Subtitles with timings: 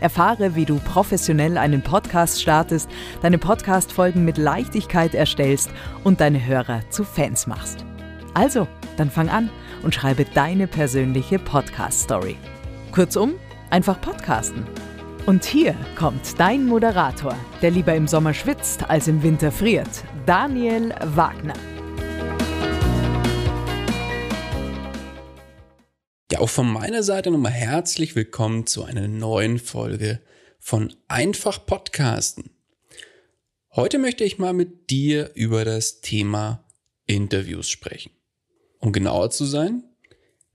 [0.00, 2.88] Erfahre, wie du professionell einen Podcast startest,
[3.22, 5.70] deine Podcast-Folgen mit Leichtigkeit erstellst
[6.04, 7.84] und deine Hörer zu Fans machst.
[8.34, 9.50] Also, dann fang an
[9.82, 12.36] und schreibe deine persönliche Podcast-Story.
[12.92, 13.34] Kurzum,
[13.70, 14.66] einfach podcasten.
[15.26, 20.94] Und hier kommt dein Moderator, der lieber im Sommer schwitzt als im Winter friert, Daniel
[21.14, 21.54] Wagner.
[26.30, 30.20] Ja, auch von meiner Seite nochmal herzlich willkommen zu einer neuen Folge
[30.60, 32.50] von Einfach Podcasten.
[33.74, 36.64] Heute möchte ich mal mit dir über das Thema
[37.06, 38.12] Interviews sprechen.
[38.78, 39.82] Um genauer zu sein,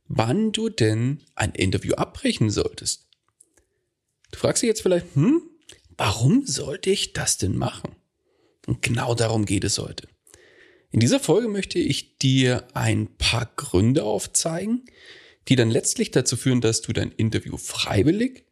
[0.08, 3.10] wann du denn ein Interview abbrechen solltest.
[4.32, 5.42] Du fragst dich jetzt vielleicht, hm,
[5.98, 7.98] warum sollte ich das denn machen?
[8.66, 10.08] Und genau darum geht es heute.
[10.92, 14.86] In dieser Folge möchte ich dir ein paar Gründe aufzeigen,
[15.48, 18.45] die dann letztlich dazu führen, dass du dein Interview freiwillig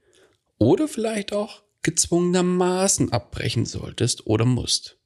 [0.57, 4.97] oder vielleicht auch gezwungenermaßen abbrechen solltest oder musst.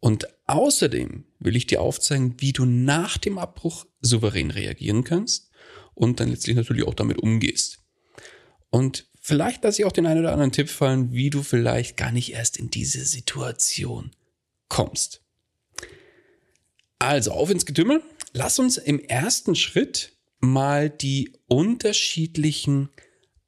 [0.00, 5.50] Und außerdem will ich dir aufzeigen, wie du nach dem Abbruch souverän reagieren kannst
[5.94, 7.78] und dann letztlich natürlich auch damit umgehst.
[8.70, 12.12] Und vielleicht lasse ich auch den einen oder anderen Tipp fallen, wie du vielleicht gar
[12.12, 14.12] nicht erst in diese Situation
[14.68, 15.22] kommst.
[16.98, 18.02] Also auf ins Getümmel.
[18.32, 20.15] Lass uns im ersten Schritt
[20.52, 22.90] mal die unterschiedlichen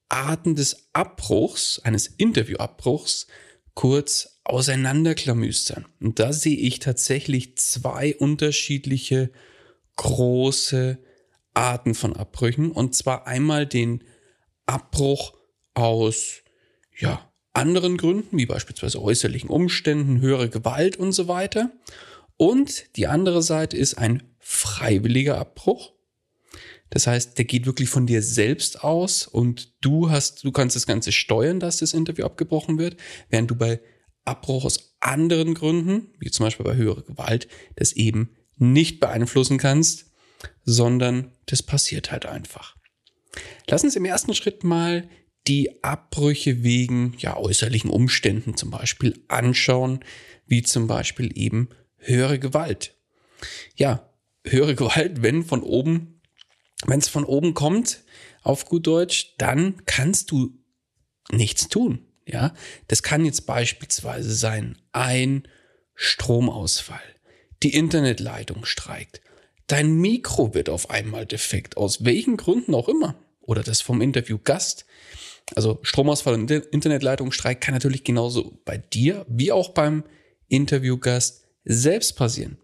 [0.08, 3.26] Arten des Abbruchs, eines Interviewabbruchs,
[3.74, 5.86] kurz auseinanderklamüstern.
[6.00, 9.30] Und da sehe ich tatsächlich zwei unterschiedliche
[9.96, 10.98] große
[11.54, 12.72] Arten von Abbrüchen.
[12.72, 14.04] Und zwar einmal den
[14.66, 15.34] Abbruch
[15.74, 16.42] aus,
[16.98, 21.70] ja, anderen Gründen, wie beispielsweise äußerlichen Umständen, höhere Gewalt und so weiter.
[22.36, 25.92] Und die andere Seite ist ein freiwilliger Abbruch.
[26.90, 30.86] Das heißt, der geht wirklich von dir selbst aus und du hast, du kannst das
[30.86, 32.96] Ganze steuern, dass das Interview abgebrochen wird,
[33.28, 33.80] während du bei
[34.24, 40.06] Abbruch aus anderen Gründen, wie zum Beispiel bei höherer Gewalt, das eben nicht beeinflussen kannst,
[40.64, 42.76] sondern das passiert halt einfach.
[43.68, 45.08] Lass uns im ersten Schritt mal
[45.46, 50.00] die Abbrüche wegen ja, äußerlichen Umständen zum Beispiel anschauen,
[50.46, 52.94] wie zum Beispiel eben höhere Gewalt.
[53.76, 54.10] Ja,
[54.44, 56.17] höhere Gewalt, wenn von oben
[56.86, 58.04] wenn es von oben kommt,
[58.42, 60.52] auf gut Deutsch, dann kannst du
[61.30, 62.04] nichts tun.
[62.26, 62.54] Ja,
[62.88, 65.48] das kann jetzt beispielsweise sein, ein
[65.94, 67.00] Stromausfall,
[67.62, 69.22] die Internetleitung streikt,
[69.66, 74.84] dein Mikro wird auf einmal defekt, aus welchen Gründen auch immer, oder das vom Interviewgast.
[75.54, 80.04] Also Stromausfall und Internetleitung streikt kann natürlich genauso bei dir wie auch beim
[80.48, 82.58] Interviewgast selbst passieren.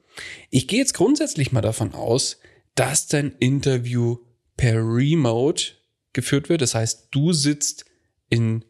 [0.51, 2.39] Ich gehe jetzt grundsätzlich mal davon aus,
[2.75, 4.19] dass dein Interview
[4.57, 5.73] per Remote
[6.13, 6.63] geführt wird.
[6.63, 7.85] Das heißt, du sitzt
[8.29, 8.65] in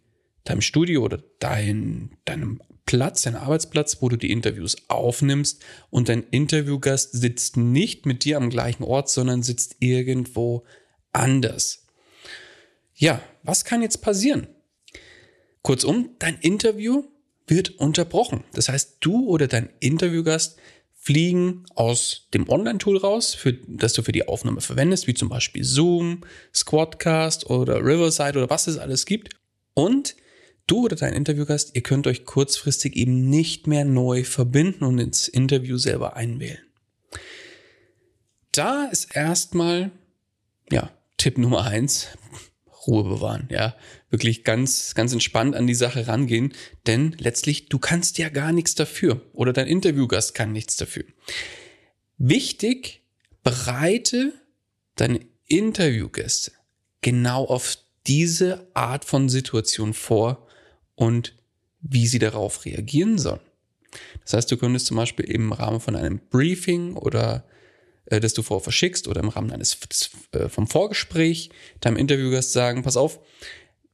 [0.44, 6.22] deinem Studio oder dein, deinem Platz, deinem Arbeitsplatz, wo du die Interviews aufnimmst und dein
[6.22, 10.64] Interviewgast sitzt nicht mit dir am gleichen Ort, sondern sitzt irgendwo
[11.12, 11.86] anders.
[12.94, 14.48] Ja, was kann jetzt passieren?
[15.62, 17.04] Kurzum, dein Interview
[17.46, 18.44] wird unterbrochen.
[18.52, 20.58] Das heißt, du oder dein Interviewgast
[21.04, 25.62] fliegen aus dem Online-Tool raus, für, das du für die Aufnahme verwendest, wie zum Beispiel
[25.62, 26.22] Zoom,
[26.54, 29.34] Squadcast oder Riverside oder was es alles gibt.
[29.74, 30.16] Und
[30.66, 35.28] du oder dein Interviewgast, ihr könnt euch kurzfristig eben nicht mehr neu verbinden und ins
[35.28, 36.64] Interview selber einwählen.
[38.52, 39.90] da ist erstmal,
[40.72, 42.08] ja, Tipp Nummer eins,
[42.86, 43.74] Ruhe bewahren, ja.
[44.10, 46.52] Wirklich ganz, ganz entspannt an die Sache rangehen,
[46.86, 51.04] denn letztlich, du kannst ja gar nichts dafür oder dein Interviewgast kann nichts dafür.
[52.18, 53.02] Wichtig,
[53.42, 54.32] bereite
[54.96, 56.52] deine Interviewgäste
[57.00, 60.46] genau auf diese Art von Situation vor
[60.94, 61.34] und
[61.80, 63.40] wie sie darauf reagieren sollen.
[64.22, 67.44] Das heißt, du könntest zum Beispiel im Rahmen von einem Briefing oder
[68.06, 69.78] äh, das du vorher verschickst oder im Rahmen eines
[70.32, 73.20] äh, vom Vorgespräch deinem Interviewgast sagen, pass auf,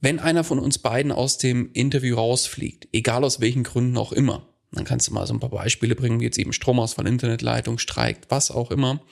[0.01, 4.49] wenn einer von uns beiden aus dem Interview rausfliegt, egal aus welchen Gründen auch immer,
[4.73, 8.31] dann kannst du mal so ein paar Beispiele bringen, wie jetzt eben Stromausfall, Internetleitung, streikt,
[8.31, 9.03] was auch immer,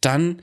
[0.00, 0.42] dann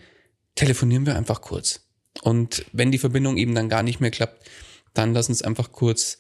[0.56, 1.82] telefonieren wir einfach kurz.
[2.22, 4.50] Und wenn die Verbindung eben dann gar nicht mehr klappt,
[4.94, 6.20] dann lass uns einfach kurz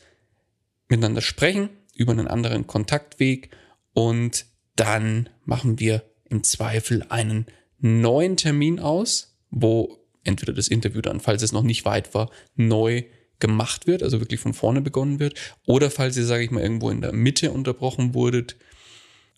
[0.88, 3.50] miteinander sprechen über einen anderen Kontaktweg
[3.94, 4.46] und
[4.76, 7.46] dann machen wir im Zweifel einen
[7.82, 13.04] neuen Termin aus, wo entweder das Interview dann, falls es noch nicht weit war, neu
[13.40, 15.36] gemacht wird, also wirklich von vorne begonnen wird,
[15.66, 18.56] oder falls ihr, sage ich mal, irgendwo in der Mitte unterbrochen wurdet,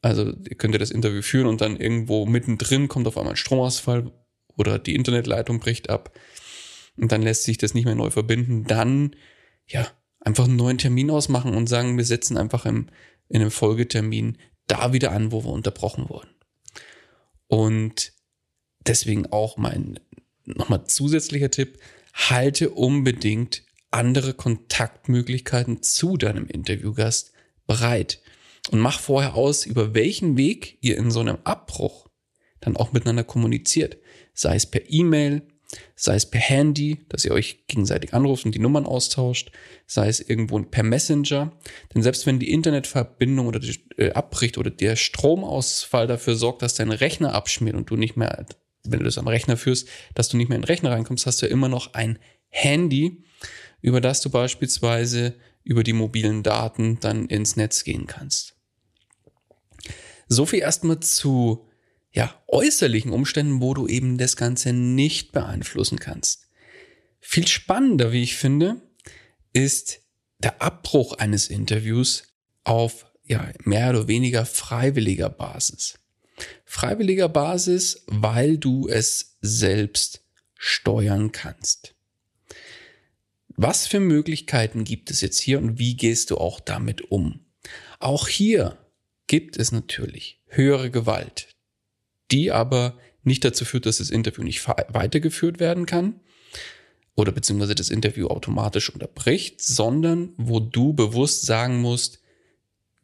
[0.02, 3.38] also ihr könnt ja das Interview führen und dann irgendwo mittendrin kommt auf einmal ein
[3.38, 4.12] Stromausfall
[4.58, 6.12] oder die Internetleitung bricht ab
[6.98, 9.16] und dann lässt sich das nicht mehr neu verbinden, dann
[9.66, 9.88] ja
[10.20, 12.88] einfach einen neuen Termin ausmachen und sagen, wir setzen einfach im,
[13.30, 14.38] in einem Folgetermin
[14.68, 16.30] da wieder an, wo wir unterbrochen wurden.
[17.48, 18.13] Und
[18.88, 20.00] deswegen auch mein
[20.46, 21.80] nochmal zusätzlicher Tipp,
[22.14, 27.32] halte unbedingt andere Kontaktmöglichkeiten zu deinem Interviewgast
[27.68, 28.22] bereit
[28.72, 32.08] und mach vorher aus, über welchen Weg ihr in so einem Abbruch
[32.60, 33.98] dann auch miteinander kommuniziert.
[34.34, 35.44] Sei es per E-Mail,
[35.96, 39.52] sei es per Handy, dass ihr euch gegenseitig anruft und die Nummern austauscht,
[39.86, 41.52] sei es irgendwo per Messenger.
[41.94, 46.76] Denn selbst wenn die Internetverbindung oder die, äh, abbricht oder der Stromausfall dafür sorgt, dass
[46.76, 48.46] dein Rechner abschmiert und du nicht mehr
[48.84, 51.42] wenn du das am Rechner führst, dass du nicht mehr in den Rechner reinkommst, hast
[51.42, 52.20] du ja immer noch ein
[52.50, 53.24] Handy,
[53.82, 58.56] über das du beispielsweise über die mobilen Daten dann ins Netz gehen kannst.
[60.28, 61.68] So viel erstmal zu
[62.12, 66.48] ja, äußerlichen Umständen, wo du eben das Ganze nicht beeinflussen kannst.
[67.20, 68.82] Viel spannender, wie ich finde,
[69.54, 70.02] ist
[70.40, 75.98] der Abbruch eines Interviews auf ja, mehr oder weniger freiwilliger Basis.
[76.66, 80.22] Freiwilliger Basis, weil du es selbst
[80.58, 81.94] steuern kannst.
[83.56, 87.42] Was für Möglichkeiten gibt es jetzt hier und wie gehst du auch damit um?
[88.00, 88.78] Auch hier
[89.28, 91.50] gibt es natürlich höhere Gewalt,
[92.32, 96.20] die aber nicht dazu führt, dass das Interview nicht weitergeführt werden kann
[97.16, 102.20] oder beziehungsweise das Interview automatisch unterbricht, sondern wo du bewusst sagen musst,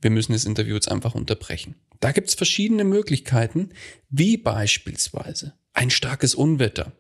[0.02, 1.76] wir müssen das Interview jetzt einfach unterbrechen.
[2.00, 3.70] Da gibt es verschiedene Möglichkeiten,
[4.10, 6.94] wie beispielsweise ein starkes Unwetter,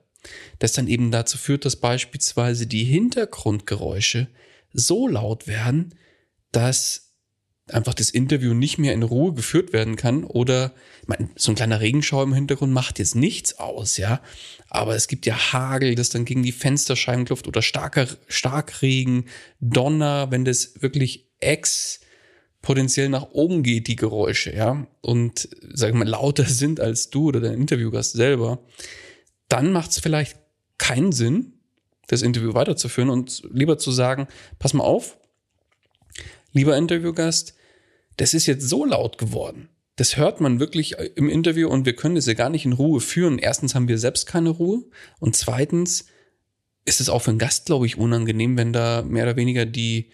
[0.60, 4.28] das dann eben dazu führt, dass beispielsweise die Hintergrundgeräusche
[4.74, 5.96] so laut werden,
[6.52, 7.10] dass
[7.74, 10.74] einfach das Interview nicht mehr in Ruhe geführt werden kann oder
[11.06, 14.22] meine, so ein kleiner Regenschau im Hintergrund macht jetzt nichts aus, ja,
[14.70, 19.26] aber es gibt ja Hagel, das dann gegen die Fensterscheiben klopft oder starker Starkregen,
[19.60, 22.00] Donner, wenn das wirklich ex
[22.62, 27.28] potenziell nach oben geht, die Geräusche, ja, und sag ich mal, lauter sind als du
[27.28, 28.60] oder dein Interviewgast selber,
[29.48, 30.38] dann macht es vielleicht
[30.78, 31.54] keinen Sinn,
[32.08, 35.18] das Interview weiterzuführen und lieber zu sagen, pass mal auf,
[36.54, 37.56] lieber Interviewgast,
[38.18, 39.70] das ist jetzt so laut geworden.
[39.96, 43.02] Das hört man wirklich im Interview und wir können das ja gar nicht in Ruhe
[43.02, 43.38] führen.
[43.38, 44.86] Erstens haben wir selbst keine Ruhe
[45.20, 46.06] und zweitens
[46.86, 50.10] ist es auch für einen Gast, glaube ich, unangenehm, wenn da mehr oder weniger die,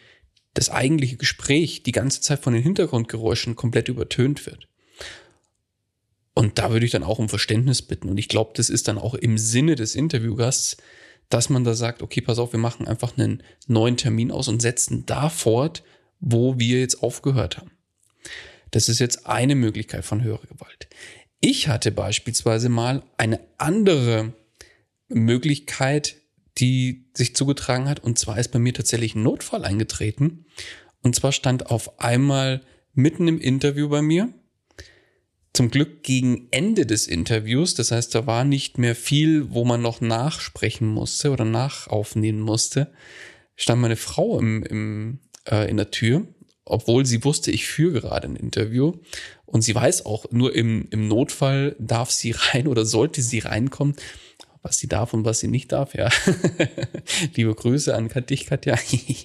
[0.56, 4.68] das eigentliche Gespräch die ganze Zeit von den Hintergrundgeräuschen komplett übertönt wird.
[6.34, 8.10] Und da würde ich dann auch um Verständnis bitten.
[8.10, 10.78] Und ich glaube, das ist dann auch im Sinne des Interviewgasts,
[11.30, 14.62] dass man da sagt, okay, pass auf, wir machen einfach einen neuen Termin aus und
[14.62, 15.84] setzen da fort,
[16.20, 17.72] wo wir jetzt aufgehört haben.
[18.72, 20.88] Das ist jetzt eine Möglichkeit von höherer Gewalt.
[21.40, 24.34] Ich hatte beispielsweise mal eine andere
[25.08, 26.18] Möglichkeit,
[26.58, 28.04] die sich zugetragen hat.
[28.04, 30.46] Und zwar ist bei mir tatsächlich ein Notfall eingetreten.
[31.02, 32.62] Und zwar stand auf einmal
[32.94, 34.34] mitten im Interview bei mir,
[35.56, 39.82] zum Glück gegen Ende des Interviews, das heißt, da war nicht mehr viel, wo man
[39.82, 42.92] noch nachsprechen musste oder nachaufnehmen musste,
[43.56, 45.20] stand meine Frau im, im,
[45.50, 46.28] äh, in der Tür,
[46.66, 48.94] obwohl sie wusste, ich führe gerade ein Interview.
[49.46, 53.96] Und sie weiß auch, nur im, im Notfall darf sie rein oder sollte sie reinkommen
[54.66, 56.10] was sie darf und was sie nicht darf, ja.
[57.36, 58.76] Liebe Grüße an dich, Katja.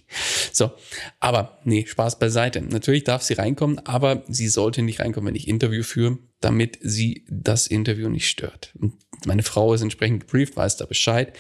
[0.52, 0.70] so,
[1.18, 2.61] aber nee, Spaß beiseite.
[2.61, 7.25] Natürlich darf sie reinkommen, aber sie sollte nicht reinkommen, wenn ich Interview führe, damit sie
[7.30, 8.75] das Interview nicht stört.
[8.78, 8.92] Und
[9.25, 11.32] meine Frau ist entsprechend gebrieft, weiß da Bescheid.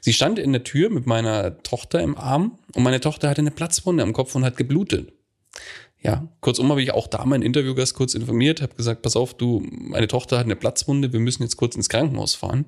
[0.00, 3.52] Sie stand in der Tür mit meiner Tochter im Arm und meine Tochter hatte eine
[3.52, 5.12] Platzwunde am Kopf und hat geblutet.
[6.04, 9.66] Ja, kurzum habe ich auch da meinen Interviewgast kurz informiert, habe gesagt, pass auf, du,
[9.70, 12.66] meine Tochter hat eine Platzwunde, wir müssen jetzt kurz ins Krankenhaus fahren.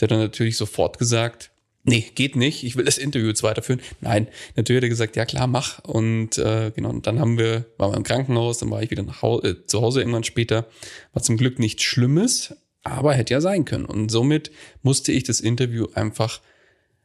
[0.00, 1.50] Der hat dann natürlich sofort gesagt,
[1.84, 3.82] nee, geht nicht, ich will das Interview jetzt weiterführen.
[4.00, 4.26] Nein,
[4.56, 5.80] natürlich hat er gesagt, ja klar, mach.
[5.80, 9.02] Und äh, genau, und dann haben wir, waren wir im Krankenhaus, dann war ich wieder
[9.02, 10.66] nach Hause, äh, zu Hause irgendwann später.
[11.12, 13.84] War zum Glück nichts Schlimmes, aber hätte ja sein können.
[13.84, 14.50] Und somit
[14.82, 16.40] musste ich das Interview einfach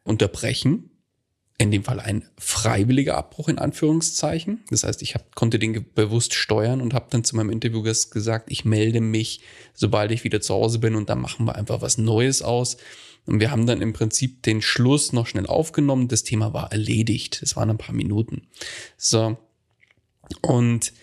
[0.03, 0.91] unterbrechen.
[1.59, 4.63] In dem Fall ein freiwilliger Abbruch in Anführungszeichen.
[4.69, 8.51] Das heißt, ich hab, konnte den bewusst steuern und habe dann zu meinem Interviewgast gesagt,
[8.51, 9.41] ich melde mich,
[9.73, 12.77] sobald ich wieder zu Hause bin und dann machen wir einfach was Neues aus.
[13.25, 16.07] Und wir haben dann im Prinzip den Schluss noch schnell aufgenommen.
[16.07, 17.41] Das Thema war erledigt.
[17.41, 18.47] Es waren ein paar Minuten.
[18.95, 19.37] So.
[20.41, 20.93] Und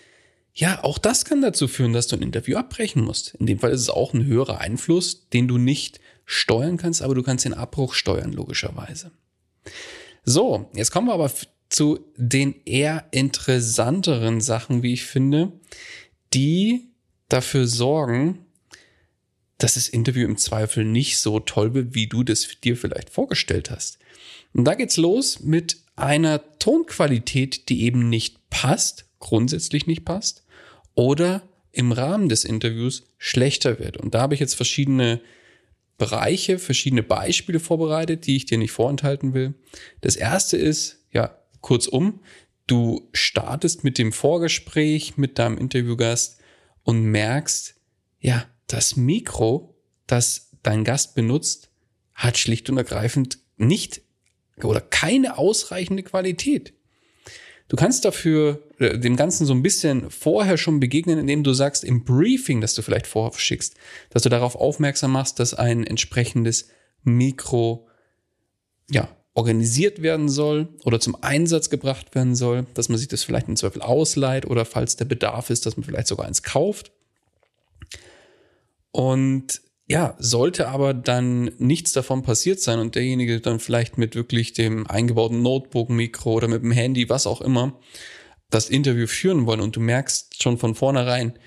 [0.53, 3.35] ja, auch das kann dazu führen, dass du ein Interview abbrechen musst.
[3.35, 7.13] In dem Fall ist es auch ein höherer Einfluss, den du nicht steuern kannst, aber
[7.13, 9.11] du kannst den Abbruch steuern, logischerweise.
[10.25, 11.31] So, jetzt kommen wir aber
[11.69, 15.51] zu den eher interessanteren Sachen, wie ich finde,
[16.33, 16.89] die
[17.29, 18.45] dafür sorgen,
[19.57, 23.69] dass das Interview im Zweifel nicht so toll wird, wie du das dir vielleicht vorgestellt
[23.69, 23.99] hast.
[24.53, 30.43] Und da geht's los mit einer Tonqualität, die eben nicht passt, grundsätzlich nicht passt,
[30.93, 33.97] oder im Rahmen des Interviews schlechter wird.
[33.97, 35.21] Und da habe ich jetzt verschiedene
[35.97, 39.53] Bereiche, verschiedene Beispiele vorbereitet, die ich dir nicht vorenthalten will.
[40.01, 42.21] Das erste ist, ja, kurzum,
[42.67, 46.39] du startest mit dem Vorgespräch mit deinem Interviewgast
[46.83, 47.75] und merkst,
[48.19, 49.75] ja, das Mikro,
[50.07, 51.69] das dein Gast benutzt,
[52.13, 54.01] hat schlicht und ergreifend nicht
[54.63, 56.73] oder keine ausreichende Qualität.
[57.67, 61.83] Du kannst dafür äh, dem Ganzen so ein bisschen vorher schon begegnen, indem du sagst
[61.83, 63.75] im Briefing, das du vielleicht vorher schickst,
[64.11, 66.67] dass du darauf aufmerksam machst, dass ein entsprechendes
[67.03, 67.87] Mikro
[68.89, 73.47] ja, organisiert werden soll oder zum Einsatz gebracht werden soll, dass man sich das vielleicht
[73.47, 76.91] im Zweifel ausleiht oder falls der Bedarf ist, dass man vielleicht sogar eins kauft.
[78.91, 84.53] Und ja, sollte aber dann nichts davon passiert sein und derjenige dann vielleicht mit wirklich
[84.53, 87.79] dem eingebauten Notebook-Mikro oder mit dem Handy, was auch immer,
[88.49, 91.37] das Interview führen wollen und du merkst schon von vornherein,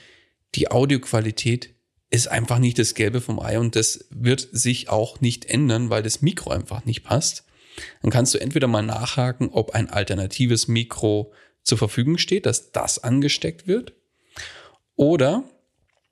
[0.54, 1.74] die Audioqualität
[2.10, 6.02] ist einfach nicht das Gelbe vom Ei und das wird sich auch nicht ändern, weil
[6.02, 7.44] das Mikro einfach nicht passt.
[8.02, 13.02] Dann kannst du entweder mal nachhaken, ob ein alternatives Mikro zur Verfügung steht, dass das
[13.02, 13.92] angesteckt wird,
[14.96, 15.44] oder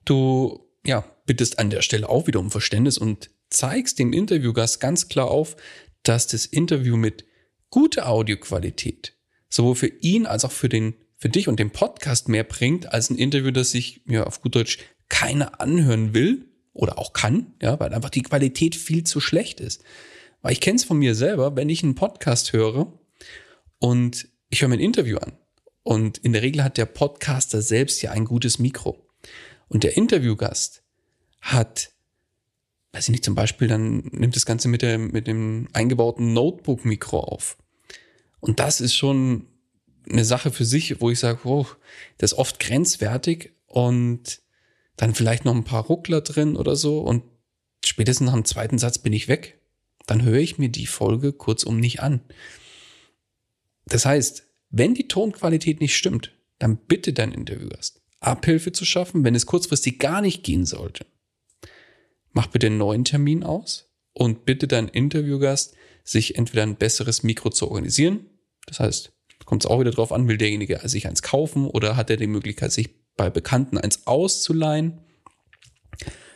[0.05, 5.09] du ja, bittest an der Stelle auch wieder um Verständnis und zeigst dem Interviewgast ganz
[5.09, 5.57] klar auf,
[6.01, 7.25] dass das Interview mit
[7.69, 9.13] guter Audioqualität
[9.49, 13.09] sowohl für ihn als auch für den, für dich und den Podcast mehr bringt, als
[13.09, 14.79] ein Interview, das sich, ja, auf gut Deutsch
[15.09, 19.83] keiner anhören will oder auch kann, ja, weil einfach die Qualität viel zu schlecht ist.
[20.41, 22.93] Weil ich kenne es von mir selber, wenn ich einen Podcast höre
[23.79, 25.33] und ich höre mir ein Interview an
[25.83, 29.06] und in der Regel hat der Podcaster selbst ja ein gutes Mikro.
[29.69, 30.83] Und der Interviewgast
[31.41, 31.91] hat,
[32.93, 37.19] weiß ich nicht, zum Beispiel, dann nimmt das Ganze mit, der, mit dem eingebauten Notebook-Mikro
[37.19, 37.57] auf.
[38.39, 39.47] Und das ist schon
[40.09, 41.65] eine Sache für sich, wo ich sage, oh,
[42.17, 44.41] das ist oft grenzwertig und
[44.95, 47.23] dann vielleicht noch ein paar Ruckler drin oder so und
[47.85, 49.59] spätestens nach dem zweiten Satz bin ich weg.
[50.05, 52.21] Dann höre ich mir die Folge kurzum nicht an.
[53.85, 59.35] Das heißt, wenn die Tonqualität nicht stimmt, dann bitte dein Interviewgast Abhilfe zu schaffen, wenn
[59.35, 61.05] es kurzfristig gar nicht gehen sollte.
[62.31, 67.49] Mach bitte einen neuen Termin aus und bitte deinen Interviewgast, sich entweder ein besseres Mikro
[67.49, 68.25] zu organisieren.
[68.65, 69.11] Das heißt,
[69.45, 72.27] kommt es auch wieder drauf an, will derjenige sich eins kaufen oder hat er die
[72.27, 75.01] Möglichkeit, sich bei Bekannten eins auszuleihen.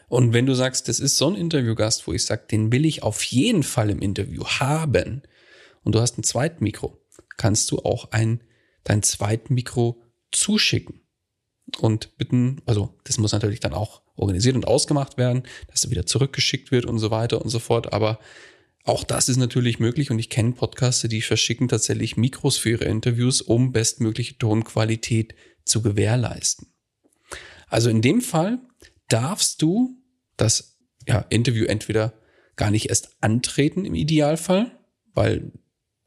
[0.07, 3.03] Und wenn du sagst, das ist so ein Interviewgast, wo ich sage, den will ich
[3.03, 5.21] auf jeden Fall im Interview haben
[5.83, 7.01] und du hast ein Zweitmikro,
[7.37, 8.43] kannst du auch ein,
[8.83, 11.01] dein Zweitmikro zuschicken
[11.79, 16.05] und bitten, also das muss natürlich dann auch organisiert und ausgemacht werden, dass er wieder
[16.05, 17.93] zurückgeschickt wird und so weiter und so fort.
[17.93, 18.19] Aber
[18.83, 22.85] auch das ist natürlich möglich und ich kenne Podcaster, die verschicken tatsächlich Mikros für ihre
[22.85, 25.35] Interviews, um bestmögliche Tonqualität
[25.65, 26.67] zu gewährleisten.
[27.67, 28.59] Also in dem Fall
[29.07, 29.97] darfst du
[30.37, 32.13] das ja, Interview entweder
[32.55, 34.71] gar nicht erst antreten im Idealfall,
[35.13, 35.51] weil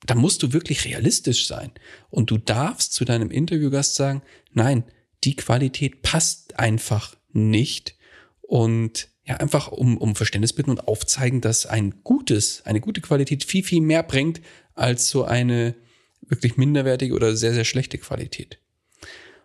[0.07, 1.73] da musst du wirklich realistisch sein.
[2.11, 4.85] Und du darfst zu deinem Interviewgast sagen, nein,
[5.25, 7.97] die Qualität passt einfach nicht.
[8.43, 13.45] Und ja, einfach um, um Verständnis bitten und aufzeigen, dass ein gutes, eine gute Qualität
[13.45, 14.41] viel, viel mehr bringt
[14.75, 15.75] als so eine
[16.21, 18.59] wirklich minderwertige oder sehr, sehr schlechte Qualität.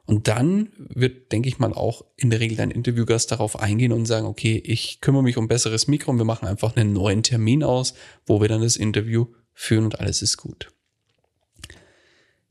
[0.05, 4.07] Und dann wird, denke ich mal, auch in der Regel dein Interviewgast darauf eingehen und
[4.07, 7.63] sagen, okay, ich kümmere mich um besseres Mikro und wir machen einfach einen neuen Termin
[7.63, 7.93] aus,
[8.25, 10.71] wo wir dann das Interview führen und alles ist gut.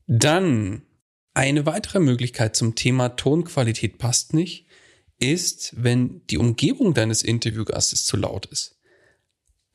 [0.07, 0.83] Dann
[1.39, 4.65] eine weitere Möglichkeit zum Thema Tonqualität passt nicht,
[5.19, 8.77] ist, wenn die Umgebung deines Interviewgastes zu laut ist.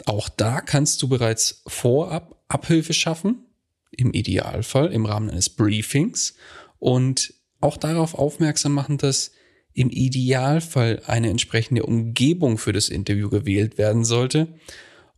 [0.04, 3.46] Auch da kannst du bereits vorab Abhilfe schaffen,
[3.90, 6.34] im Idealfall im Rahmen eines Briefings
[6.80, 9.30] und auch darauf aufmerksam machen, dass
[9.72, 14.52] im Idealfall eine entsprechende Umgebung für das Interview gewählt werden sollte.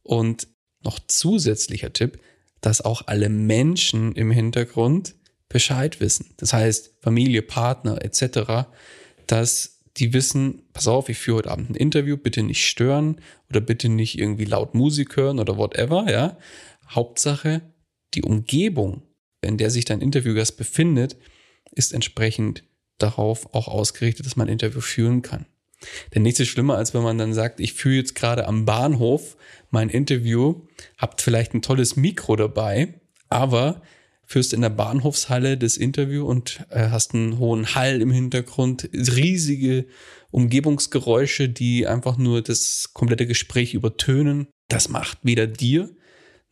[0.05, 0.47] Und
[0.85, 2.21] noch zusätzlicher Tipp,
[2.61, 5.17] dass auch alle Menschen im Hintergrund
[5.49, 6.35] Bescheid wissen.
[6.37, 8.69] Das heißt, Familie, Partner etc.,
[9.27, 13.61] dass die wissen, pass auf, ich führe heute Abend ein Interview, bitte nicht stören oder
[13.61, 16.37] bitte nicht irgendwie laut Musik hören oder whatever, ja.
[16.89, 17.63] Hauptsache,
[18.15, 19.03] die Umgebung,
[19.41, 21.17] in der sich dein Interviewgast befindet,
[21.73, 22.63] ist entsprechend
[22.99, 25.47] darauf auch ausgerichtet, dass man ein Interview führen kann.
[26.15, 29.37] Denn nichts ist schlimmer, als wenn man dann sagt, ich führe jetzt gerade am Bahnhof
[29.71, 30.63] mein Interview,
[30.97, 33.83] habt vielleicht ein tolles Mikro dabei, aber
[34.27, 39.87] führst in der Bahnhofshalle das Interview und äh, hast einen hohen Hall im Hintergrund, riesige
[40.31, 44.49] Umgebungsgeräusche, die einfach nur das komplette Gespräch übertönen.
[44.69, 45.91] Das macht weder dir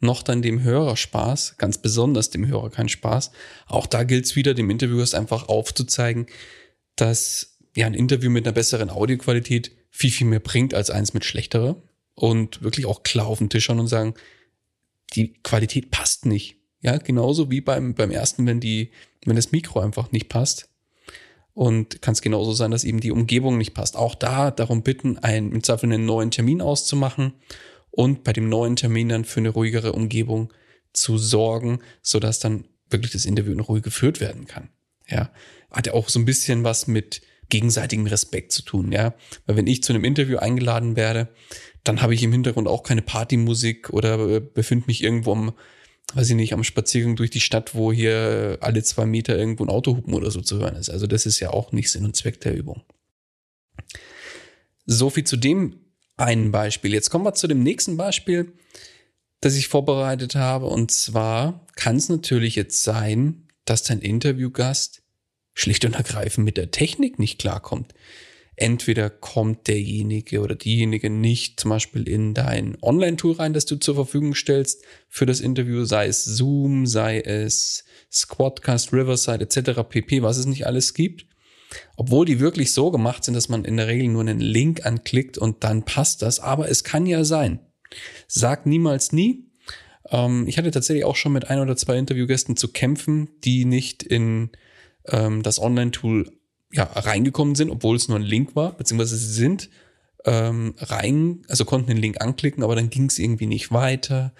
[0.01, 3.33] noch dann dem Hörer Spaß, ganz besonders dem Hörer keinen Spaß.
[3.67, 6.27] Auch da gilt es wieder, dem Interviewer einfach aufzuzeigen,
[6.97, 11.25] dass ja ein Interview mit einer besseren Audioqualität viel, viel mehr bringt als eins mit
[11.25, 11.83] schlechterer.
[12.15, 14.15] Und wirklich auch klar auf den Tisch schauen und sagen,
[15.15, 16.61] die Qualität passt nicht.
[16.85, 18.91] Ja, genauso wie beim, beim ersten, wenn die,
[19.25, 20.69] wenn das Mikro einfach nicht passt.
[21.55, 23.97] Und kann es genauso sein, dass eben die Umgebung nicht passt.
[23.97, 27.33] Auch da darum bitten, einen, im Zweifel einen neuen Termin auszumachen
[27.91, 30.53] und bei dem neuen Termin dann für eine ruhigere Umgebung
[30.93, 34.69] zu sorgen, sodass dann wirklich das Interview in Ruhe geführt werden kann.
[35.09, 35.31] Ja,
[35.71, 39.15] hat ja auch so ein bisschen was mit gegenseitigem Respekt zu tun, ja.
[39.47, 41.29] Weil wenn ich zu einem Interview eingeladen werde,
[41.83, 45.55] dann habe ich im Hintergrund auch keine Partymusik oder befinde mich irgendwo am,
[46.13, 49.71] weiß ich nicht, am Spaziergang durch die Stadt, wo hier alle zwei Meter irgendwo ein
[49.71, 50.91] Autohupen oder so zu hören ist.
[50.91, 52.83] Also das ist ja auch nicht Sinn und Zweck der Übung.
[54.87, 55.81] So viel zu dem
[56.17, 56.93] ein Beispiel.
[56.93, 58.53] Jetzt kommen wir zu dem nächsten Beispiel,
[59.41, 60.67] das ich vorbereitet habe.
[60.67, 65.03] Und zwar kann es natürlich jetzt sein, dass dein Interviewgast
[65.55, 67.95] schlicht und ergreifend mit der Technik nicht klarkommt.
[68.57, 73.97] Entweder kommt derjenige oder diejenige nicht zum Beispiel in dein Online-Tool rein, das du zur
[73.97, 79.81] Verfügung stellst für das Interview, sei es Zoom, sei es Squadcast, Riverside etc.
[79.89, 81.27] pp, was es nicht alles gibt.
[81.97, 85.39] Obwohl die wirklich so gemacht sind, dass man in der Regel nur einen Link anklickt
[85.39, 86.39] und dann passt das.
[86.39, 87.59] Aber es kann ja sein.
[88.29, 89.51] Sag niemals nie.
[90.11, 94.05] Ähm, ich hatte tatsächlich auch schon mit ein oder zwei Interviewgästen zu kämpfen, die nicht
[94.05, 94.51] in
[95.07, 96.31] ähm, das Online-Tool
[96.75, 99.71] ja, reingekommen sind, obwohl es nur ein Link war, beziehungsweise sie sind
[100.25, 104.33] ähm, rein, also konnten den Link anklicken, aber dann ging es irgendwie nicht weiter.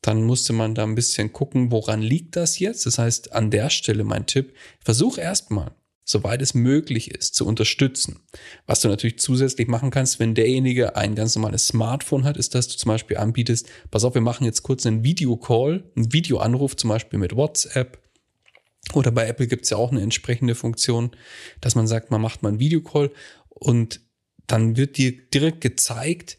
[0.00, 2.86] Dann musste man da ein bisschen gucken, woran liegt das jetzt.
[2.86, 5.72] Das heißt, an der Stelle mein Tipp, versuch erstmal
[6.04, 8.20] soweit es möglich ist, zu unterstützen.
[8.66, 12.68] Was du natürlich zusätzlich machen kannst, wenn derjenige ein ganz normales Smartphone hat, ist, dass
[12.68, 16.90] du zum Beispiel anbietest, pass auf, wir machen jetzt kurz einen Videocall, einen Videoanruf zum
[16.90, 18.01] Beispiel mit WhatsApp.
[18.94, 21.12] Oder bei Apple gibt es ja auch eine entsprechende Funktion,
[21.60, 23.12] dass man sagt, man macht mal einen Videocall
[23.48, 24.00] und
[24.46, 26.38] dann wird dir direkt gezeigt,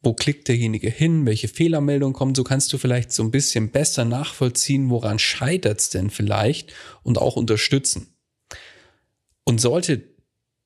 [0.00, 2.34] wo klickt derjenige hin, welche Fehlermeldungen kommen.
[2.34, 7.18] So kannst du vielleicht so ein bisschen besser nachvollziehen, woran scheitert es denn vielleicht und
[7.18, 8.16] auch unterstützen.
[9.44, 10.14] Und sollte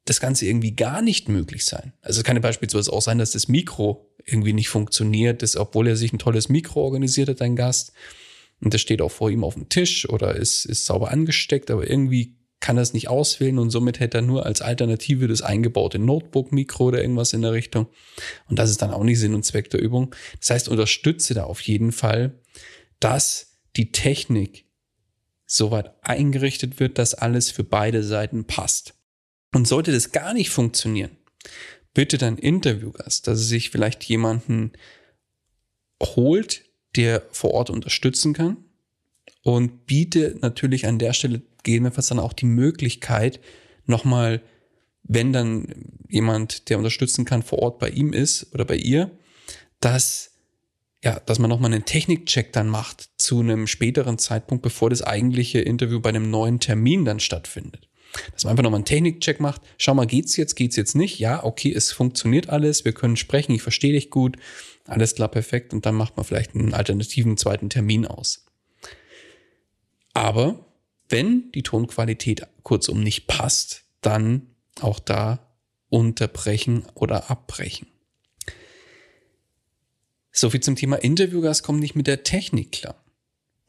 [0.04, 3.32] das Ganze irgendwie gar nicht möglich sein, also es kann ja beispielsweise auch sein, dass
[3.32, 7.56] das Mikro irgendwie nicht funktioniert, dass, obwohl er sich ein tolles Mikro organisiert hat, dein
[7.56, 7.92] Gast,
[8.62, 11.88] und das steht auch vor ihm auf dem Tisch oder ist, ist sauber angesteckt, aber
[11.88, 15.98] irgendwie kann er es nicht auswählen und somit hätte er nur als Alternative das eingebaute
[15.98, 17.86] Notebook-Mikro oder irgendwas in der Richtung.
[18.48, 20.14] Und das ist dann auch nicht Sinn und Zweck der Übung.
[20.40, 22.38] Das heißt, unterstütze da auf jeden Fall,
[23.00, 24.66] dass die Technik
[25.46, 28.94] soweit eingerichtet wird, dass alles für beide Seiten passt.
[29.52, 31.16] Und sollte das gar nicht funktionieren,
[31.92, 34.72] bitte dein Interviewgast, dass er sich vielleicht jemanden
[36.02, 38.56] holt, der vor Ort unterstützen kann
[39.42, 43.40] und biete natürlich an der Stelle gegebenenfalls dann auch die Möglichkeit,
[43.86, 44.42] nochmal,
[45.02, 45.74] wenn dann
[46.08, 49.10] jemand, der unterstützen kann, vor Ort bei ihm ist oder bei ihr,
[49.80, 50.30] dass
[51.02, 55.60] ja, dass man nochmal einen Technikcheck dann macht zu einem späteren Zeitpunkt, bevor das eigentliche
[55.60, 57.88] Interview bei einem neuen Termin dann stattfindet.
[58.32, 59.62] Dass man einfach nochmal einen Technikcheck macht.
[59.78, 61.18] Schau mal, geht's jetzt, geht's jetzt nicht?
[61.18, 64.36] Ja, okay, es funktioniert alles, wir können sprechen, ich verstehe dich gut,
[64.90, 65.72] alles klar, perfekt.
[65.72, 68.46] Und dann macht man vielleicht einen alternativen zweiten Termin aus.
[70.14, 70.66] Aber
[71.08, 74.48] wenn die Tonqualität kurzum nicht passt, dann
[74.80, 75.54] auch da
[75.88, 77.88] unterbrechen oder abbrechen.
[80.32, 83.04] So viel zum Thema Interviewgast kommt nicht mit der Technik klar.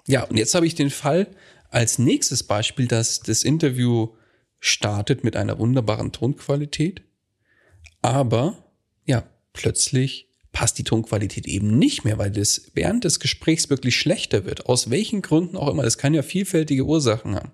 [0.07, 1.27] Ja, und jetzt habe ich den Fall
[1.69, 4.15] als nächstes Beispiel, dass das Interview
[4.59, 7.01] startet mit einer wunderbaren Tonqualität,
[8.01, 8.71] aber
[9.05, 10.30] ja, plötzlich
[10.61, 14.67] passt die Tonqualität eben nicht mehr, weil das während des Gesprächs wirklich schlechter wird.
[14.67, 15.81] Aus welchen Gründen auch immer.
[15.81, 17.49] Das kann ja vielfältige Ursachen haben.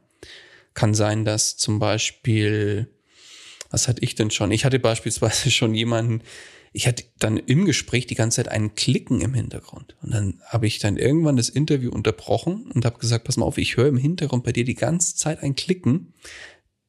[0.73, 2.89] Kann sein, dass zum Beispiel,
[3.69, 4.51] was hatte ich denn schon?
[4.51, 6.21] Ich hatte beispielsweise schon jemanden,
[6.73, 9.95] ich hatte dann im Gespräch die ganze Zeit einen Klicken im Hintergrund.
[10.01, 13.57] Und dann habe ich dann irgendwann das Interview unterbrochen und habe gesagt, pass mal auf,
[13.57, 16.13] ich höre im Hintergrund bei dir die ganze Zeit ein Klicken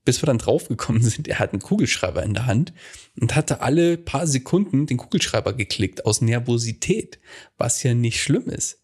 [0.08, 2.72] bis wir dann draufgekommen sind, er hat einen Kugelschreiber in der Hand
[3.20, 7.18] und hatte alle paar Sekunden den Kugelschreiber geklickt aus Nervosität,
[7.58, 8.80] was ja nicht schlimm ist,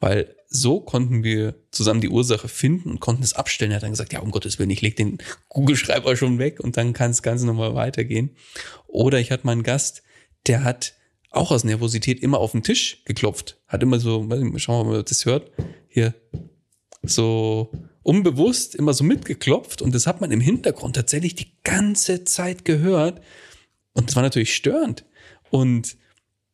[0.00, 3.70] weil so konnten wir zusammen die Ursache finden und konnten es abstellen.
[3.70, 6.78] Er hat dann gesagt, ja, um Gottes Willen, ich leg den Kugelschreiber schon weg und
[6.78, 8.30] dann kann es ganz normal weitergehen.
[8.86, 10.02] Oder ich hatte mal einen Gast,
[10.46, 10.94] der hat
[11.28, 13.58] auch aus Nervosität immer auf den Tisch geklopft.
[13.68, 15.50] Hat immer so, schauen wir mal, ob das hört,
[15.86, 16.14] hier
[17.02, 17.70] so
[18.02, 23.20] unbewusst immer so mitgeklopft und das hat man im Hintergrund tatsächlich die ganze Zeit gehört
[23.92, 25.04] und das war natürlich störend.
[25.50, 25.96] Und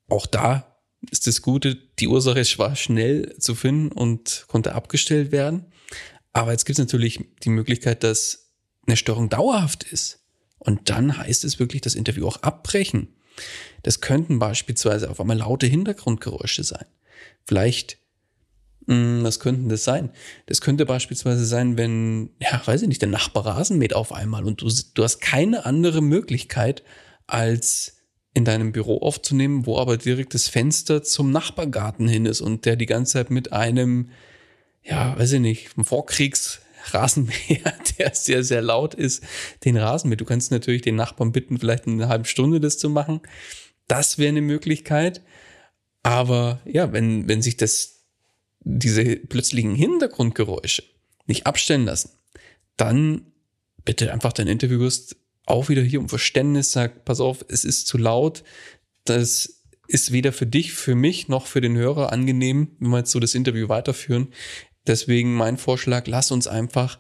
[0.09, 0.79] auch da
[1.11, 5.67] ist das Gute, die Ursache war schnell zu finden und konnte abgestellt werden.
[6.33, 8.51] Aber jetzt gibt es natürlich die Möglichkeit, dass
[8.87, 10.25] eine Störung dauerhaft ist.
[10.59, 13.15] Und dann heißt es wirklich, das Interview auch abbrechen.
[13.83, 16.87] Das könnten beispielsweise auf einmal laute Hintergrundgeräusche sein.
[17.47, 17.99] Vielleicht
[18.89, 20.11] was könnten das sein?
[20.47, 24.45] Das könnte beispielsweise sein, wenn, ja, weiß ich nicht, der Nachbar Rasen mäht auf einmal
[24.45, 26.83] und du, du hast keine andere Möglichkeit,
[27.27, 27.97] als
[28.33, 32.77] in deinem Büro aufzunehmen, wo aber direkt das Fenster zum Nachbargarten hin ist und der
[32.77, 34.11] die ganze Zeit mit einem,
[34.83, 36.63] ja, weiß ich nicht, Vorkriegs
[36.95, 39.23] Rasenmäher, der sehr, sehr laut ist,
[39.65, 40.21] den Rasen mäht.
[40.21, 43.21] Du kannst natürlich den Nachbarn bitten, vielleicht eine halbe Stunde das zu machen.
[43.87, 45.23] Das wäre eine Möglichkeit.
[46.03, 47.98] Aber ja, wenn, wenn sich das
[48.61, 50.83] diese plötzlichen Hintergrundgeräusche
[51.27, 52.11] nicht abstellen lassen,
[52.77, 53.33] dann
[53.85, 55.17] bitte einfach dein Interviewgast
[55.47, 58.45] auch wieder hier um Verständnis, sag, pass auf, es ist zu laut,
[59.05, 63.11] das ist weder für dich, für mich noch für den Hörer angenehm, wenn wir jetzt
[63.11, 64.29] so das Interview weiterführen.
[64.87, 66.99] Deswegen mein Vorschlag, lass uns einfach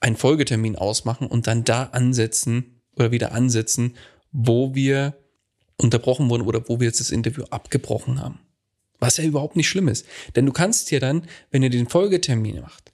[0.00, 3.96] einen Folgetermin ausmachen und dann da ansetzen oder wieder ansetzen,
[4.32, 5.16] wo wir
[5.76, 8.40] unterbrochen wurden oder wo wir jetzt das Interview abgebrochen haben.
[9.00, 10.06] Was ja überhaupt nicht schlimm ist.
[10.36, 12.92] Denn du kannst dir dann, wenn ihr den Folgetermin macht,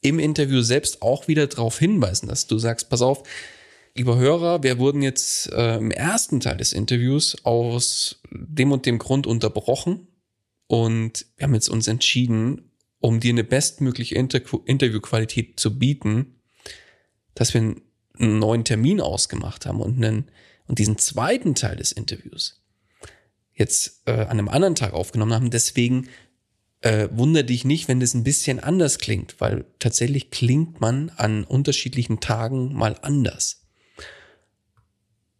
[0.00, 3.22] im Interview selbst auch wieder darauf hinweisen, dass du sagst, pass auf,
[3.94, 8.98] lieber Hörer, wir wurden jetzt äh, im ersten Teil des Interviews aus dem und dem
[8.98, 10.06] Grund unterbrochen
[10.66, 16.40] und wir haben jetzt uns entschieden, um dir eine bestmögliche Inter Interviewqualität zu bieten,
[17.34, 20.30] dass wir einen neuen Termin ausgemacht haben und, einen,
[20.66, 22.59] und diesen zweiten Teil des Interviews,
[23.60, 25.50] jetzt äh, an einem anderen Tag aufgenommen haben.
[25.50, 26.08] Deswegen
[26.80, 31.44] äh, wundere dich nicht, wenn das ein bisschen anders klingt, weil tatsächlich klingt man an
[31.44, 33.66] unterschiedlichen Tagen mal anders.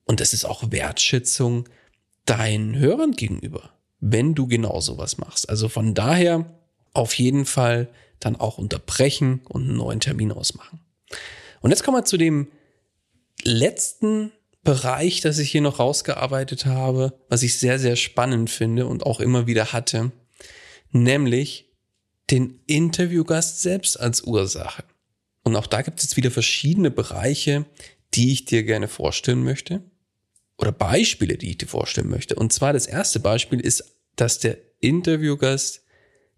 [0.04, 1.68] Und das ist auch Wertschätzung
[2.26, 5.48] deinen Hörern gegenüber, wenn du genau sowas machst.
[5.48, 6.58] Also von daher
[6.92, 10.80] auf jeden Fall dann auch unterbrechen und einen neuen Termin ausmachen.
[11.60, 12.48] Und jetzt kommen wir zu dem
[13.42, 19.04] letzten Bereich, das ich hier noch rausgearbeitet habe, was ich sehr, sehr spannend finde und
[19.04, 20.12] auch immer wieder hatte,
[20.90, 21.70] nämlich
[22.30, 24.84] den Interviewgast selbst als Ursache.
[25.42, 27.64] Und auch da gibt es wieder verschiedene Bereiche,
[28.14, 29.82] die ich dir gerne vorstellen möchte.
[30.58, 32.34] Oder Beispiele, die ich dir vorstellen möchte.
[32.34, 35.82] Und zwar das erste Beispiel ist, dass der Interviewgast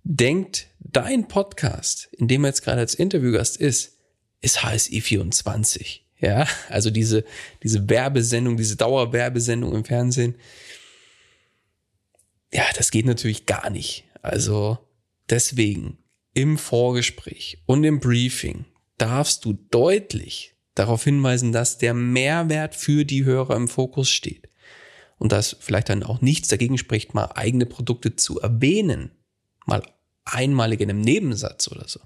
[0.04, 3.98] denkt, dein Podcast, in dem er jetzt gerade als Interviewgast ist,
[4.40, 6.01] ist HSI24.
[6.22, 7.24] Ja, also diese,
[7.64, 10.36] diese Werbesendung, diese Dauerwerbesendung im Fernsehen.
[12.52, 14.04] Ja, das geht natürlich gar nicht.
[14.22, 14.78] Also
[15.28, 15.98] deswegen
[16.32, 18.66] im Vorgespräch und im Briefing
[18.98, 24.48] darfst du deutlich darauf hinweisen, dass der Mehrwert für die Hörer im Fokus steht.
[25.18, 29.10] Und dass vielleicht dann auch nichts dagegen spricht, mal eigene Produkte zu erwähnen.
[29.66, 29.82] Mal
[30.24, 32.00] einmalig in einem Nebensatz oder so.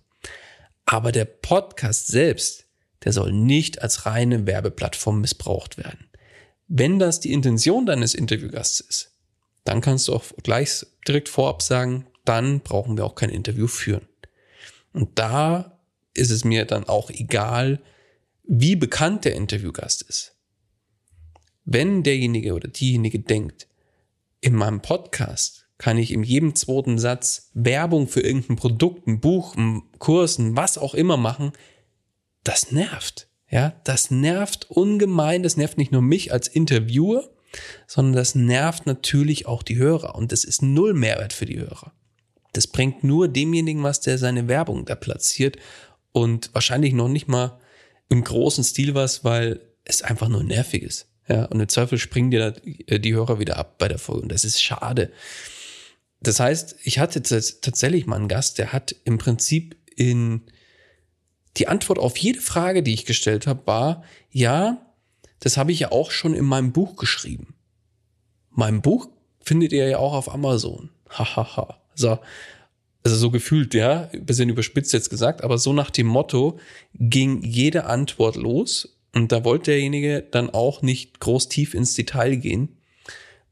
[0.87, 2.66] Aber der Podcast selbst
[3.05, 6.07] der soll nicht als reine Werbeplattform missbraucht werden.
[6.69, 9.13] Wenn das die Intention deines Interviewgasts ist,
[9.65, 14.07] dann kannst du auch gleich direkt vorab sagen, dann brauchen wir auch kein Interview führen.
[14.93, 15.79] Und da
[16.15, 17.81] ist es mir dann auch egal,
[18.45, 20.37] wie bekannt der Interviewgast ist.
[21.65, 23.67] Wenn derjenige oder diejenige denkt,
[24.41, 29.57] in meinem Podcast kann ich in jedem zweiten Satz Werbung für irgendein Produkt, ein Buch,
[29.57, 31.53] ein Kurs, ein was auch immer machen,
[32.49, 33.29] das nervt.
[33.51, 35.43] Ja, das nervt ungemein.
[35.43, 37.31] Das nervt nicht nur mich als Interviewer,
[37.87, 40.15] sondern das nervt natürlich auch die Hörer.
[40.15, 41.93] Und das ist null Mehrwert für die Hörer.
[42.53, 45.57] Das bringt nur demjenigen was, der seine Werbung da platziert
[46.13, 47.61] und wahrscheinlich noch nicht mal
[48.09, 51.09] im großen Stil was, weil es einfach nur nervig ist.
[51.29, 52.55] Ja, und im Zweifel springen dir
[52.87, 54.23] äh, die Hörer wieder ab bei der Folge.
[54.23, 55.13] Und das ist schade.
[56.21, 60.43] Das heißt, ich hatte tatsächlich mal einen Gast, der hat im Prinzip in
[61.57, 64.79] die Antwort auf jede Frage, die ich gestellt habe, war, ja,
[65.41, 67.55] das habe ich ja auch schon in meinem Buch geschrieben.
[68.51, 69.09] Mein Buch
[69.41, 70.91] findet ihr ja auch auf Amazon.
[71.11, 71.79] Hahaha.
[71.95, 72.19] so,
[73.05, 76.59] also so gefühlt, ja, ein bisschen überspitzt jetzt gesagt, aber so nach dem Motto
[76.95, 82.37] ging jede Antwort los und da wollte derjenige dann auch nicht groß tief ins Detail
[82.37, 82.77] gehen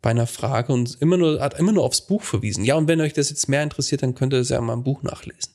[0.02, 2.64] bei einer Frage und immer nur, hat immer nur aufs Buch verwiesen.
[2.64, 4.82] Ja, und wenn euch das jetzt mehr interessiert, dann könnt ihr das ja in meinem
[4.82, 5.53] Buch nachlesen.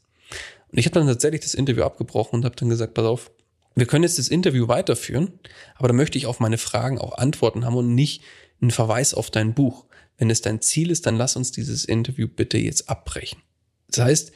[0.71, 3.31] Und ich habe dann tatsächlich das Interview abgebrochen und habe dann gesagt, pass auf,
[3.75, 5.39] wir können jetzt das Interview weiterführen,
[5.75, 8.23] aber da möchte ich auf meine Fragen auch Antworten haben und nicht
[8.61, 9.85] einen Verweis auf dein Buch.
[10.17, 13.41] Wenn es dein Ziel ist, dann lass uns dieses Interview bitte jetzt abbrechen.
[13.89, 14.31] Das heißt,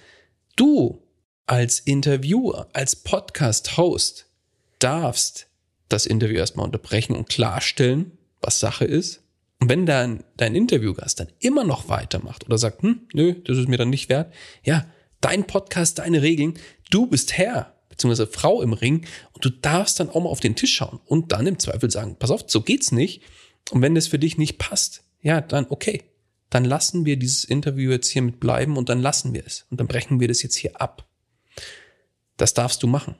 [0.55, 1.03] du
[1.45, 4.27] als Interviewer, als Podcast-Host
[4.79, 5.47] darfst
[5.89, 9.21] das Interview erstmal unterbrechen und klarstellen, was Sache ist.
[9.59, 13.67] Und wenn dann dein Interviewgast dann immer noch weitermacht oder sagt, hm, nö, das ist
[13.67, 14.85] mir dann nicht wert, ja,
[15.23, 16.55] dein Podcast, deine Regeln,
[16.89, 20.55] du bist Herr beziehungsweise Frau im Ring und du darfst dann auch mal auf den
[20.55, 23.21] Tisch schauen und dann im Zweifel sagen, pass auf, so geht's nicht.
[23.69, 26.03] Und wenn das für dich nicht passt, ja, dann okay,
[26.49, 29.79] dann lassen wir dieses Interview jetzt hier mit bleiben und dann lassen wir es und
[29.79, 31.07] dann brechen wir das jetzt hier ab.
[32.37, 33.15] Das darfst du machen.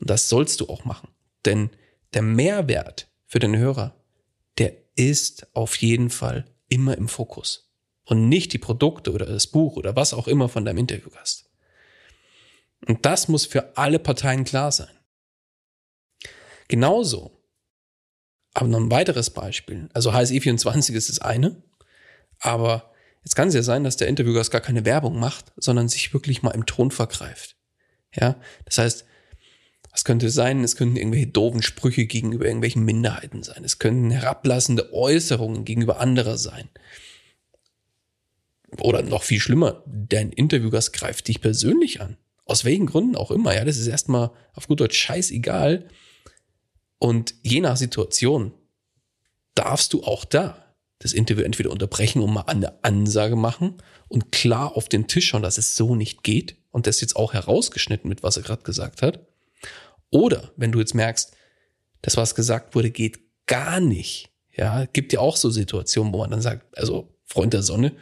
[0.00, 1.10] Und das sollst du auch machen.
[1.44, 1.70] Denn
[2.14, 3.94] der Mehrwert für den Hörer,
[4.58, 7.71] der ist auf jeden Fall immer im Fokus
[8.04, 11.50] und nicht die Produkte oder das Buch oder was auch immer von deinem Interviewgast.
[12.86, 14.90] Und das muss für alle Parteien klar sein.
[16.68, 17.42] Genauso,
[18.54, 19.88] aber noch ein weiteres Beispiel.
[19.92, 21.62] Also HSE24 ist das eine,
[22.38, 26.12] aber jetzt kann es ja sein, dass der Interviewgast gar keine Werbung macht, sondern sich
[26.12, 27.56] wirklich mal im Ton vergreift.
[28.14, 29.06] Ja, das heißt,
[29.94, 33.62] es könnte sein, es könnten irgendwelche doofen Sprüche gegenüber irgendwelchen Minderheiten sein.
[33.64, 36.68] Es könnten herablassende Äußerungen gegenüber anderer sein
[38.80, 42.16] oder noch viel schlimmer, dein Interviewgast greift dich persönlich an.
[42.44, 45.88] Aus welchen Gründen auch immer, ja, das ist erstmal auf gut Deutsch scheißegal.
[46.98, 48.52] Und je nach Situation
[49.54, 50.62] darfst du auch da
[51.02, 53.74] das Interview entweder unterbrechen und mal eine Ansage machen
[54.08, 57.32] und klar auf den Tisch schauen, dass es so nicht geht und das jetzt auch
[57.32, 59.26] herausgeschnitten mit, was er gerade gesagt hat.
[60.10, 61.32] Oder wenn du jetzt merkst,
[62.02, 64.30] das, was gesagt wurde, geht gar nicht.
[64.54, 67.96] Ja, gibt ja auch so Situationen, wo man dann sagt, also Freund der Sonne,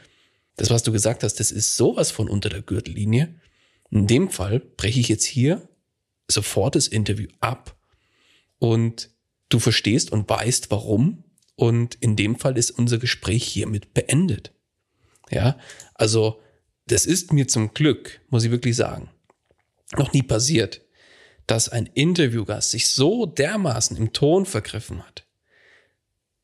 [0.61, 3.35] das, was du gesagt hast, das ist sowas von unter der Gürtellinie.
[3.91, 5.67] In dem Fall breche ich jetzt hier
[6.29, 7.77] sofort das Interview ab
[8.59, 9.09] und
[9.49, 11.25] du verstehst und weißt warum.
[11.57, 14.53] Und in dem Fall ist unser Gespräch hiermit beendet.
[15.31, 15.59] Ja,
[15.95, 16.43] also
[16.87, 19.09] das ist mir zum Glück, muss ich wirklich sagen,
[19.97, 20.83] noch nie passiert,
[21.47, 25.25] dass ein Interviewgast sich so dermaßen im Ton vergriffen hat,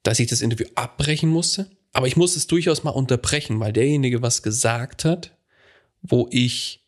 [0.03, 4.21] dass ich das Interview abbrechen musste aber ich muss es durchaus mal unterbrechen, weil derjenige
[4.21, 5.35] was gesagt hat,
[6.03, 6.85] wo ich,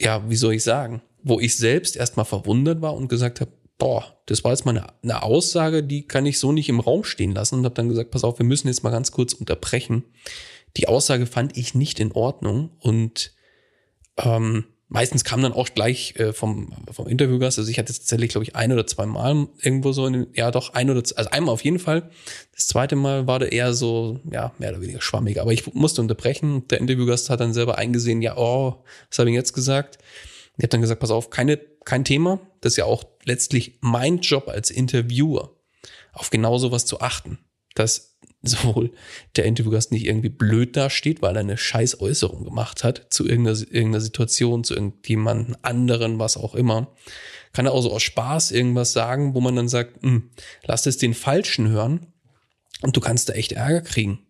[0.00, 4.16] ja, wie soll ich sagen, wo ich selbst erstmal verwundert war und gesagt habe, boah,
[4.26, 7.32] das war jetzt mal eine, eine Aussage, die kann ich so nicht im Raum stehen
[7.32, 10.04] lassen und habe dann gesagt, pass auf, wir müssen jetzt mal ganz kurz unterbrechen.
[10.76, 13.34] Die Aussage fand ich nicht in Ordnung und
[14.16, 18.44] ähm, meistens kam dann auch gleich äh, vom, vom Interviewgast, also ich hatte tatsächlich, glaube
[18.44, 21.52] ich, ein oder zwei Mal irgendwo so, in den, ja doch, ein oder, also einmal
[21.52, 22.10] auf jeden Fall.
[22.54, 26.00] Das zweite Mal war der eher so, ja, mehr oder weniger schwammig, aber ich musste
[26.00, 26.66] unterbrechen.
[26.68, 29.98] Der Interviewgast hat dann selber eingesehen, ja, oh, was habe ich jetzt gesagt?
[30.56, 32.40] Ich habe dann gesagt, pass auf, keine, kein Thema.
[32.60, 35.56] Das ist ja auch letztlich mein Job als Interviewer,
[36.12, 37.38] auf genau sowas zu achten.
[37.74, 38.07] Dass
[38.42, 38.92] sowohl
[39.36, 43.58] der Interviewgast nicht irgendwie blöd dasteht, weil er eine scheiß Äußerung gemacht hat zu irgendeiner,
[43.58, 46.94] irgendeiner Situation, zu irgendjemandem anderen, was auch immer.
[47.52, 50.30] Kann er auch so aus Spaß irgendwas sagen, wo man dann sagt, hm,
[50.64, 52.12] lass es den Falschen hören
[52.82, 54.20] und du kannst da echt Ärger kriegen.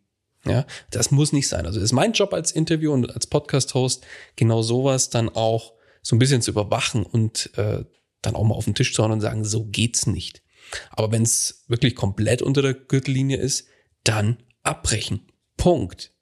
[0.44, 1.66] Ja, das muss nicht sein.
[1.66, 6.18] Also ist mein Job als Interview und als Podcast-Host genau sowas dann auch so ein
[6.18, 7.84] bisschen zu überwachen und äh,
[8.22, 10.42] dann auch mal auf den Tisch zu hauen und sagen, so geht's nicht.
[10.90, 13.66] Aber wenn es wirklich komplett unter der Gürtellinie ist,
[14.08, 15.26] dann abbrechen.
[15.56, 16.12] Punkt.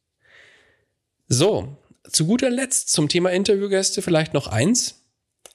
[1.28, 1.78] So,
[2.10, 5.04] zu guter Letzt zum Thema Interviewgäste vielleicht noch eins.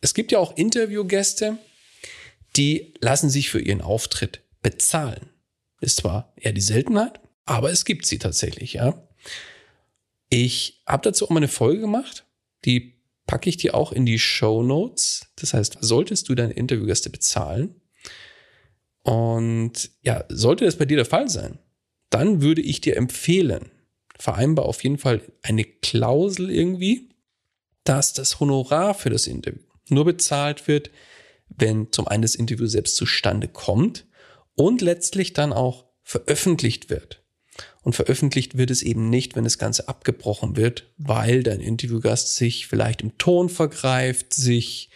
[0.01, 1.57] Es gibt ja auch Interviewgäste,
[2.55, 5.29] die lassen sich für ihren Auftritt bezahlen.
[5.79, 9.07] Ist zwar eher die Seltenheit, aber es gibt sie tatsächlich, ja.
[10.29, 12.25] Ich habe dazu auch mal eine Folge gemacht,
[12.65, 15.27] die packe ich dir auch in die Show Notes.
[15.35, 17.81] Das heißt, solltest du deine Interviewgäste bezahlen
[19.03, 21.57] und ja, sollte das bei dir der Fall sein,
[22.11, 23.71] dann würde ich dir empfehlen,
[24.19, 27.09] vereinbar auf jeden Fall eine Klausel irgendwie,
[27.83, 30.91] dass das Honorar für das Interview nur bezahlt wird,
[31.49, 34.05] wenn zum einen das Interview selbst zustande kommt
[34.55, 37.23] und letztlich dann auch veröffentlicht wird.
[37.81, 42.67] Und veröffentlicht wird es eben nicht, wenn das Ganze abgebrochen wird, weil dein Interviewgast sich
[42.67, 44.89] vielleicht im Ton vergreift, sich,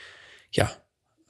[0.52, 0.72] ja,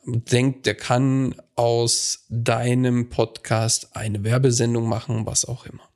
[0.06, 5.90] denkt, der kann aus deinem Podcast eine Werbesendung machen, was auch immer.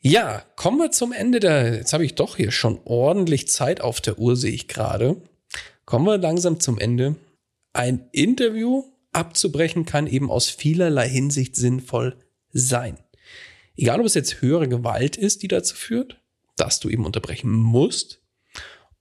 [0.00, 4.00] Ja, kommen wir zum Ende der, jetzt habe ich doch hier schon ordentlich Zeit auf
[4.00, 5.16] der Uhr, sehe ich gerade.
[5.86, 7.16] Kommen wir langsam zum Ende.
[7.72, 12.16] Ein Interview abzubrechen kann eben aus vielerlei Hinsicht sinnvoll
[12.52, 12.98] sein.
[13.76, 16.20] Egal, ob es jetzt höhere Gewalt ist, die dazu führt,
[16.56, 18.20] dass du eben unterbrechen musst,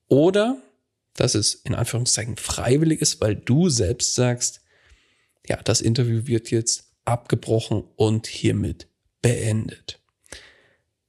[0.07, 0.57] oder
[1.15, 4.61] dass es in Anführungszeichen freiwillig ist, weil du selbst sagst,
[5.47, 8.87] ja, das Interview wird jetzt abgebrochen und hiermit
[9.21, 9.99] beendet.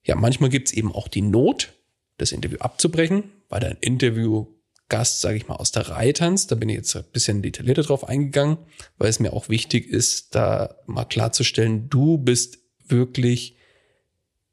[0.02, 1.72] Ja, manchmal gibt es eben auch die Not,
[2.18, 6.50] das Interview abzubrechen, weil dein Interviewgast, sage ich mal, aus der Reihe tanzt.
[6.50, 8.58] Da bin ich jetzt ein bisschen detaillierter drauf eingegangen,
[8.98, 13.56] weil es mir auch wichtig ist, da mal klarzustellen, du bist wirklich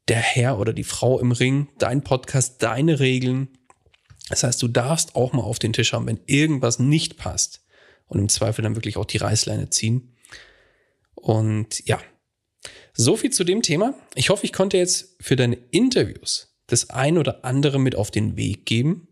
[0.08, 3.48] der Herr oder die Frau im Ring, dein Podcast, deine Regeln.
[4.32, 7.60] Das heißt, du darfst auch mal auf den Tisch haben, wenn irgendwas nicht passt
[8.06, 10.16] und im Zweifel dann wirklich auch die Reißleine ziehen.
[11.14, 12.00] Und ja,
[12.94, 13.92] so viel zu dem Thema.
[14.14, 18.38] Ich hoffe, ich konnte jetzt für deine Interviews das ein oder andere mit auf den
[18.38, 19.06] Weg geben.